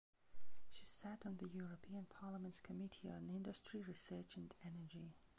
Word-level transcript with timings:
She 0.67 0.85
sat 0.85 1.27
on 1.27 1.37
the 1.37 1.47
European 1.47 2.07
Parliament's 2.07 2.59
Committee 2.59 3.11
on 3.11 3.29
Industry, 3.29 3.83
Research 3.83 4.35
and 4.35 4.51
Energy. 4.65 5.13